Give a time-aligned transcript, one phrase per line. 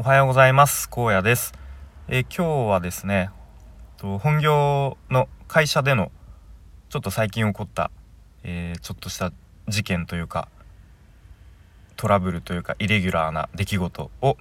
[0.00, 1.52] おはようございます荒野です、
[2.06, 3.30] え、今日はですね
[4.00, 6.12] 本業の会社での
[6.88, 7.90] ちょっと最近起こった、
[8.44, 9.32] えー、ちょっとした
[9.66, 10.46] 事件というか
[11.96, 14.36] トラブルというかイレギュラーな出来事を、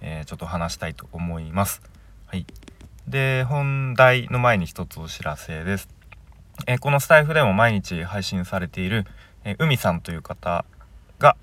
[0.00, 1.82] えー、ちょっと話したいと思います。
[2.24, 2.46] はい、
[3.06, 5.90] で本題の前に一つお知らせです。
[6.66, 9.04] えこのスタイフでも毎日配信されている、
[9.44, 10.64] え海さんという方
[11.18, 11.36] が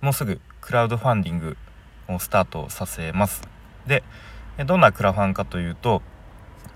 [0.00, 1.56] もうすぐクラウドファンディング
[2.18, 3.42] スタートさせます。
[3.86, 4.02] で
[4.66, 6.02] どんなクラファンかというと、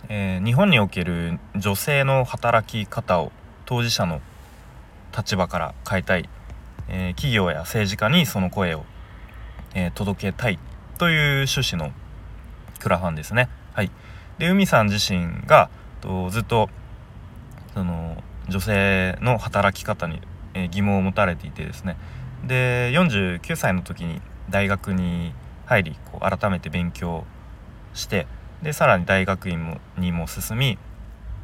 [0.09, 3.33] えー、日本における女性の働き方を
[3.67, 4.21] 当事者の
[5.17, 6.29] 立場から変えたい、
[6.89, 8.85] えー、企業や政治家にその声を、
[9.75, 10.59] えー、届けたい
[10.99, 11.93] という趣旨の
[12.79, 13.49] クラファンですね。
[13.75, 13.91] はい、
[14.39, 15.69] で海さん自身が
[16.01, 16.69] とずっと
[17.73, 20.21] その女性の働き方に、
[20.53, 21.97] え疑問を持たれていてですね
[22.47, 24.21] で49歳の時に
[24.51, 25.33] 大学に
[25.67, 27.25] 入りこう改めて勉強
[27.95, 28.27] して
[28.63, 30.79] でさらに大学院もにも進み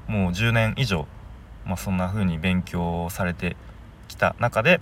[0.08, 1.06] もう10年以上、
[1.64, 3.56] まあ、そんな風に勉強されて
[4.08, 4.80] きた中で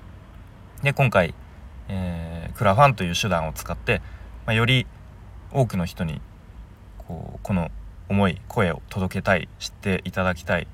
[0.83, 1.35] で今回、
[1.89, 4.01] えー、クラファンという手段を使って、
[4.47, 4.87] まあ、より
[5.53, 6.21] 多くの人に
[6.99, 7.71] こうこの
[8.09, 10.67] 思い声を届けたい知っていただきたい。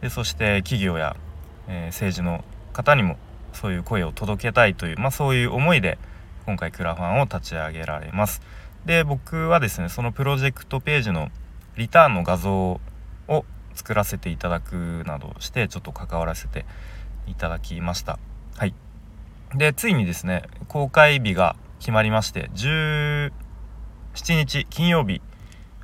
[0.00, 1.16] でそして企業や、
[1.68, 3.18] えー、政治の方にも
[3.52, 5.98] そういう声を届けたいという、まあ、そういう思いで
[6.46, 8.42] 今回クラファンを立ち上げられます。
[8.84, 11.28] で僕はですねそのプロジェクトページの
[11.76, 12.80] リターンの画像
[13.28, 16.64] を作らせていただくなどしてちょっと関わらせて
[17.26, 18.18] いただきました。
[18.56, 18.74] はい。
[19.54, 23.30] でついにですね公開日が決まりまして17
[24.14, 25.20] 日金曜日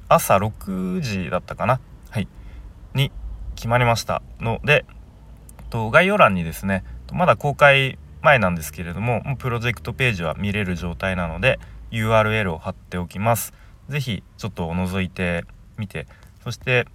[0.08, 1.80] 朝6時だったかな？
[2.10, 2.28] はい
[2.94, 3.10] に
[3.56, 4.84] 決まりましたので
[5.70, 11.60] と概要欄にですねまだ公開前なんですけれどもプロジェクトページは見れる状態なので
[11.92, 13.52] URL を貼っておきます。
[13.88, 15.44] 是非ちょっと覗いて
[15.78, 16.08] みて。
[16.42, 16.88] そして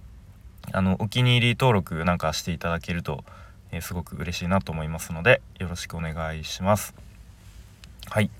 [0.72, 3.24] あのお気に入り登録なんかしていただけると、
[3.70, 6.94] えー、すごく嬉しいなと思いますのでよろしくお願いします。
[8.10, 8.30] はい。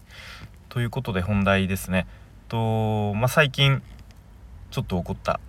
[0.69, 2.06] ということで本題ですね。
[2.49, 3.83] とまあ、最近
[4.71, 5.41] ちょっと起こった、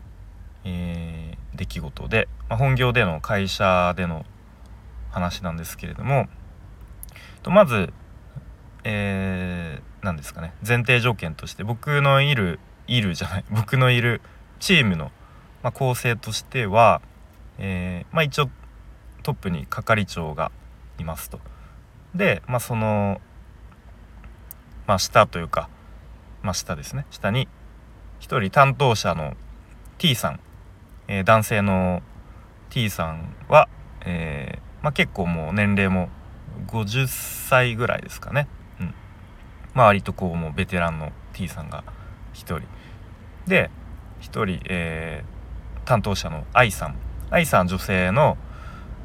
[0.63, 4.25] えー、出来事で、まあ、本業での会社での
[5.11, 6.29] 話なんですけれども
[7.43, 7.93] とまず、
[8.83, 10.53] えー、何ですかね。
[10.65, 14.21] 前提条件として僕のいるいるじゃない 僕のいる
[14.59, 15.11] チームの、
[15.61, 17.01] まあ、構成としては、
[17.59, 18.49] えー、まあ、一応
[19.21, 20.51] トップに係長が
[20.97, 21.39] いますと。
[22.15, 23.21] で、まあ、その、
[24.87, 25.69] まあ、下というか、
[26.41, 27.05] まあ、下ですね。
[27.11, 27.47] 下に
[28.21, 29.35] 1人担当者の
[29.97, 30.39] T さん、
[31.07, 32.01] えー、男性の
[32.69, 33.67] T さんは、
[34.01, 36.09] えーまあ、結構もう年齢も
[36.67, 38.47] 50歳ぐらいですかね、
[38.79, 38.93] うん、
[39.73, 41.83] まあ割とこうもうベテランの T さんが
[42.33, 42.61] 1人。
[43.47, 43.69] で
[44.21, 46.95] 1人、えー、担当者の I さん。
[47.29, 48.37] I さん女性の、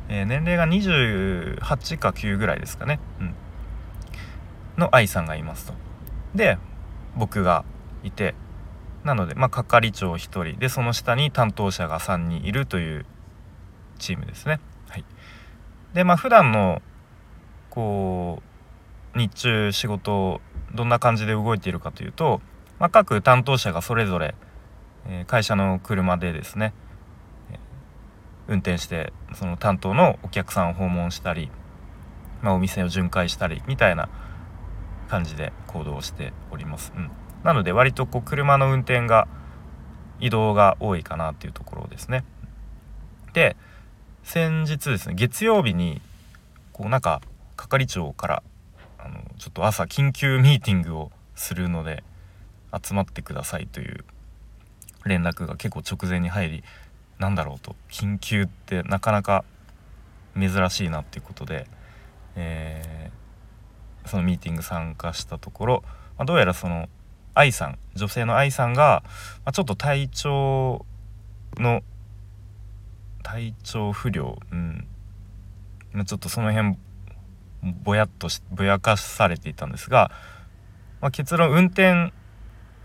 [0.08, 3.34] えー、年齢が28か9ぐらいですかね、うん、
[4.76, 5.74] の I さんがいますと。
[6.34, 6.58] で
[7.16, 7.64] 僕が
[8.02, 8.34] いて。
[9.04, 10.58] なのでまあ係長1人。
[10.58, 13.06] でその下に担当者が3人いるという
[13.98, 14.60] チームですね。
[14.88, 15.04] はい。
[15.94, 16.82] でまあ普段の
[17.78, 18.42] こ
[19.14, 20.40] う日中仕事
[20.74, 22.40] どんな感じで動いているかというと、
[22.80, 24.34] まあ、各担当者がそれぞれ、
[25.06, 26.74] え、会社の車でですね、
[28.48, 31.52] 運転してその担当のお客さんを訪問したり、
[32.42, 34.08] まあ、お店を巡回したりみたいな
[35.08, 36.92] 感じで行動しております。
[36.96, 37.12] うん、
[37.44, 39.28] なので割とこう車の運転が
[40.18, 42.24] 移動が多いかなっていうところですね。
[43.34, 43.56] で
[44.24, 46.02] 先日ですね月曜日に
[46.72, 47.20] こうなんか
[47.58, 48.42] 係長から
[48.98, 52.04] あのちょっと朝緊急ミーティングをするので
[52.72, 54.04] 集まってくださいという
[55.04, 56.64] 連絡が結構直前に入り
[57.18, 59.44] なんだろうと緊急ってなかなか
[60.38, 61.66] 珍しいなっていうことで、
[62.36, 65.82] えー、そのミーティング参加したところ、
[66.16, 66.88] まあ、どうやらその
[67.34, 69.02] 愛さん女性の愛さんが、
[69.44, 70.86] まあ、ちょっと体調
[71.56, 71.82] の
[73.22, 74.86] 体調不良、うん、
[76.06, 76.76] ちょっとその辺
[77.62, 80.10] ぼやっとしぼやかされていたんですが、
[81.00, 82.12] まあ、結論運転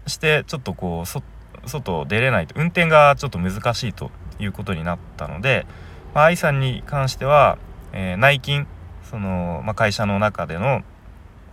[0.08, 5.66] してちょっとこう外出れないと運転がちょっと難しいということになったので、
[6.14, 7.58] まあ、愛さんに関しては、
[7.94, 8.68] えー、内勤
[9.10, 10.84] その、まあ、会社の中での、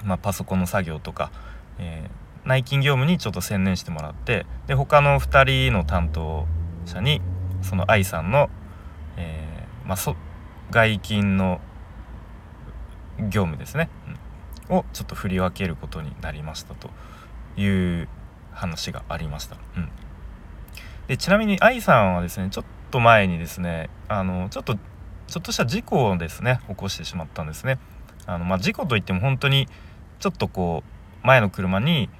[0.05, 1.31] まあ、パソコンの作業とか、
[1.79, 6.47] えー、内勤業務にちょっと専念してもらってで他の2人の担当
[6.87, 7.21] 者に
[7.63, 8.49] その愛さんの、
[9.17, 10.17] えーまあ、
[10.71, 11.61] 外勤の
[13.29, 13.89] 業務ですね、
[14.69, 16.91] うん、をちょっと振り分けることになりましたと
[17.57, 17.67] い
[18.03, 18.09] う
[18.53, 19.57] 話がありました。
[19.77, 19.89] うん、
[21.09, 27.79] でちなみに愛さんはですねちょっと前にですねあのちょっとちょっとした事故をですね起こしてしまったんですね。
[28.27, 29.67] あのまあ、事故といっても本当に
[30.19, 30.85] ちょっとこ
[31.23, 32.11] う前の車に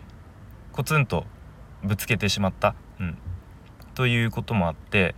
[0.73, 1.25] コツンと
[1.85, 3.19] ぶつけてしまった、うん、
[3.95, 5.15] ということもあって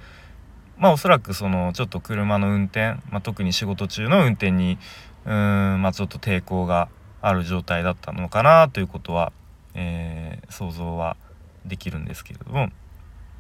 [0.79, 4.79] まあおそらくそのちょっと車の運転、まあ、特に仕事中の運転に
[5.25, 6.89] うーんまあちょっと抵抗が
[7.21, 9.33] ある状態だったのかなということは、
[9.75, 11.17] えー、想像は
[11.65, 12.69] できるんですけれども、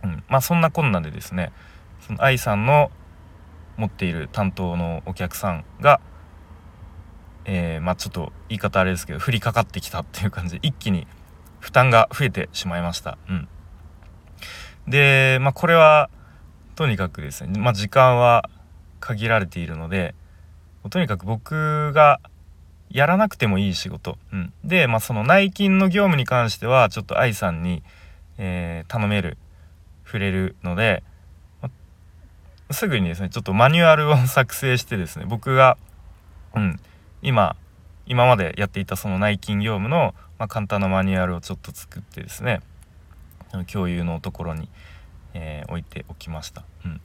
[0.04, 1.52] うん、まあそんなこんなでですね
[2.06, 2.90] その愛さんの
[3.76, 6.00] 持っている担当のお客さんが、
[7.44, 11.06] えー、まあちょっと言い方あれですけど降りかかってきたっていう感じで一気に
[11.58, 13.18] 負担が増えてしまいました。
[13.28, 13.48] うん、
[14.86, 16.10] で、まあ、これは
[16.82, 18.50] とにかくですね、まあ、時間は
[18.98, 20.16] 限られているので
[20.90, 22.18] とにかく僕が
[22.90, 27.84] やらなくてもいい仕事、うん、で、まあ、その内勤の業務に関してはちょっと愛さんに、
[28.36, 29.38] えー、頼める
[30.04, 31.04] 触れるので、
[31.60, 31.70] ま
[32.68, 35.78] あ、すぐにですねちょっとマニュアルを作成してですね僕が、
[36.56, 36.80] うん、
[37.22, 37.54] 今
[38.06, 42.60] 今までやっていたその内勤業務の、まあ、簡単なマニュアルをちょっと作ってですね
[43.72, 44.68] 共有のところに、
[45.34, 46.64] えー、置いておきました。
[46.84, 47.00] うん。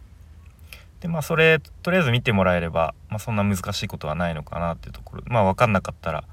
[1.00, 5.24] でまあそれとりあえず見てもらえれば、まあ、そんな難しいことはないのかなっていうところ。
[5.27, 6.24] まあ分かんなかったら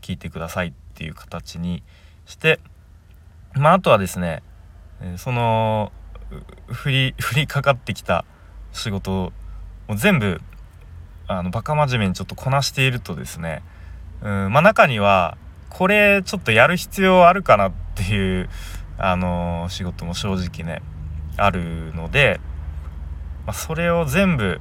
[0.00, 1.82] 聞いてくださいっていう形に
[2.26, 2.60] して。
[3.54, 4.42] まああとはですね
[5.16, 5.92] その
[6.66, 8.24] 振り 振りかかってきた
[8.72, 9.32] 仕事
[9.88, 10.40] を全部
[11.28, 13.62] あのバカ真面目にちょっとこなしているとですね
[14.22, 15.36] うんまあ中には
[15.68, 18.48] これちょっとやる必要あるかなっていう
[18.98, 20.82] あの仕事も正直ね
[21.36, 22.40] あるので
[23.46, 24.60] まあ、それを全部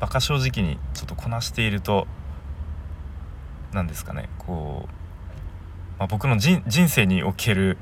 [0.00, 2.06] バカ正直にちょっとこなしていると
[3.72, 7.78] 何ですかねこう、まあ、僕の人生における、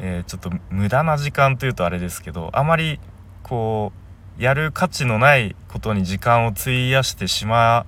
[0.00, 3.00] えー、ちょっと無駄な時間というとあれですけどあまり
[3.42, 3.92] こ
[4.38, 7.86] うやる価値のないことに時間を費やしてしま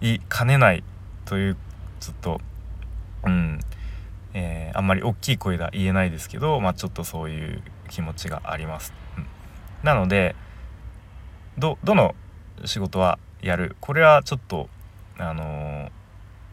[0.00, 0.84] いかねない
[1.24, 1.56] という
[2.00, 2.40] ちょっと
[3.24, 3.60] うん
[4.34, 7.62] えー、あんまり大きい声では言えないですけど、まあ、ちょっとそういう
[7.92, 8.92] 気持ちがあります。
[9.18, 9.26] うん
[9.82, 10.34] なので
[11.58, 12.14] どの
[12.64, 13.76] 仕事はやる？
[13.80, 14.68] これはちょっと
[15.18, 15.90] あの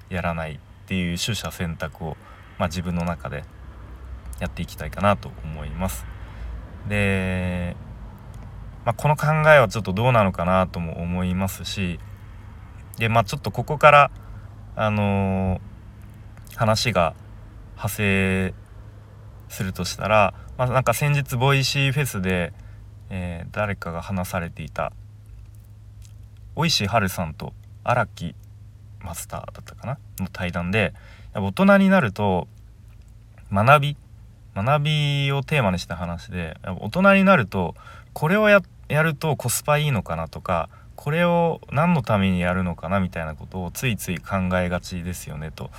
[0.10, 2.18] ー、やらないっていう取捨選択を、
[2.58, 3.44] まあ、自分の中で
[4.40, 6.06] やっていきたいかなと思います。
[6.88, 7.76] で、
[8.84, 12.00] まあ、この考えはちょっとどうなのかなとも思いますし
[12.98, 14.12] でまあちょっとここから
[14.76, 17.14] あのー、話が
[17.76, 18.54] 派生
[19.50, 22.54] するとしたら、まあ、なんか先日ボイシーフェスで
[23.12, 24.94] えー、誰かが話されていた
[26.56, 27.54] 大石春さんと
[27.84, 28.36] 荒木
[29.00, 29.98] マスターだったかな？
[30.20, 30.94] の対談で
[31.34, 32.48] 大人になると
[33.52, 33.98] 学び
[34.56, 37.74] 学びをテーマにした話で大人になると
[38.14, 38.62] これをや
[39.02, 43.00] るとコスパいいのかなとかこれを何のためにやるのかな？
[43.00, 45.72] みたいなことをついつい考えがちですよねと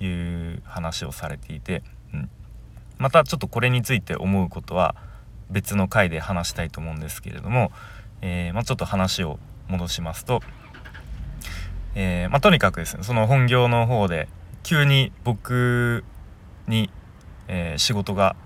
[0.00, 1.84] いう話をされていて、
[3.02, 4.94] またちょっとこれについて思うことは
[5.50, 7.72] 別の回で話したいと思うんですけれども、
[8.22, 10.40] えー、まあ、ちょっと話を戻しますと、
[11.96, 14.28] えー、まあ、とにかくですねその本業の方で
[14.62, 16.04] 急に僕
[16.68, 16.90] に、
[17.48, 18.36] えー、仕事が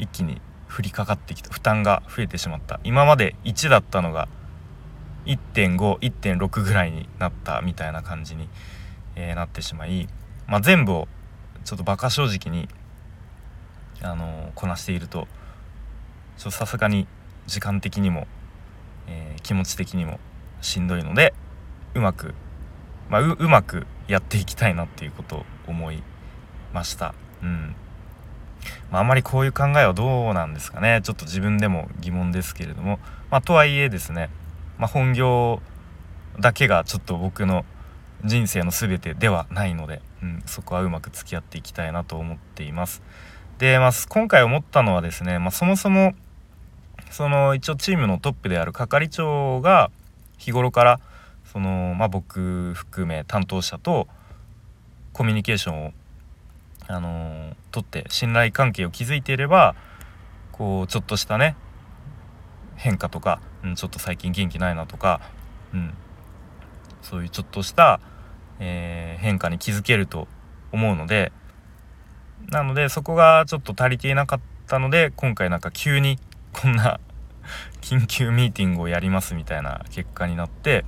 [0.00, 2.80] 一気に降りかかってきた負担が増えてしまった。
[2.82, 4.28] 今まで1だったのが
[5.26, 8.48] 1.51.6ぐらいになったみたいな感じに、
[9.14, 10.08] えー、なってしまい、
[10.48, 11.08] まあ、全部を
[11.64, 12.68] ちょっと馬鹿正直に、
[14.02, 15.26] あの、こなしていると
[16.38, 17.08] ちょっとさすがに
[17.46, 18.28] 時間的にも、
[19.08, 20.20] えー、気持ち的にも
[20.60, 21.34] しんどいので
[21.94, 22.32] うまく、
[23.10, 26.02] まあ、うまくやっていきたいなっていうことを思い
[26.72, 27.14] ました。
[27.42, 27.74] うん
[28.90, 32.98] まあ、あまりこういう考えはどうなんですかねちょっと自分でも疑問ですけれども、
[33.30, 34.30] まあ、とはいえですね、
[34.78, 35.62] まあ、本業
[36.40, 37.64] だけがちょっと僕の
[38.24, 43.02] 人生の全てではないので、うん、そこはうまく付き合っていきたいなと思っています。
[43.58, 46.14] で、まあ、今回思ったのはですね、まあ、そもそも
[47.10, 49.90] その一応チームのトップである係長が
[50.36, 51.00] 日頃から
[51.52, 54.06] その、まあ、僕含め担当者と
[55.12, 55.92] コミュニケーションを、
[56.86, 59.74] あのー、取って信頼関係を築いていれば
[60.52, 61.56] こうちょっとしたね
[62.76, 65.20] 変化とか、うん、ちょっと最近元気ないなとか、
[65.74, 65.94] うん、
[67.02, 68.00] そういうちょっとした、
[68.60, 70.28] えー、変化に気づけると
[70.70, 71.32] 思うので
[72.50, 76.18] なのでそこがちょっと足りていなかったので今回なんか急に
[76.52, 77.00] こんな
[77.80, 80.84] 緊急ミーティングをやりますみたいな結果になって、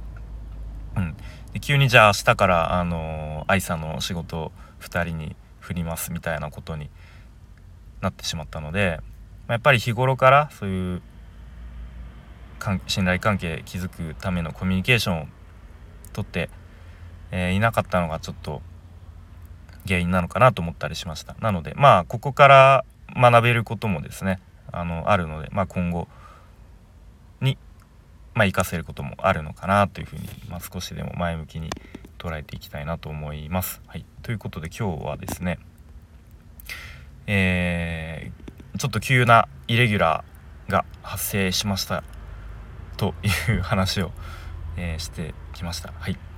[0.96, 1.16] うん、
[1.52, 6.90] で急にじゃあ明日からあの愛さんの仕事を2人に振りますみたいなことに
[8.00, 9.00] なってしまったので、
[9.46, 11.02] ま、やっぱり日頃からそういう
[12.86, 15.26] 信頼関係築くためのコミュニケーションを
[16.12, 16.50] とって、
[17.30, 18.62] えー、いなかったのがちょっと
[19.86, 22.84] 原因なのかなと思ったりしましたなのでまあここから
[23.16, 24.40] 学べることもですね
[24.72, 26.08] あのあるので、まあ、今後
[27.40, 27.58] に、
[28.34, 31.70] まあ、活かせることもあるのかなというふうに、まあ、少しでも前向きに
[32.18, 33.80] 捉えていきたいなと思います。
[33.86, 35.58] はい、ということで今日はですね
[37.26, 42.02] えー、ちょっと急なイレギュラーが発生しました
[42.96, 44.10] という話を、
[44.76, 45.92] えー、してきました。
[45.98, 46.29] はい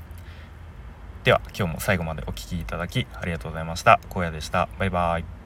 [1.25, 4.01] では今日も最後までお聴きいただきありがとうございました。
[4.11, 4.69] 荒野でした。
[4.79, 5.42] バイバイ。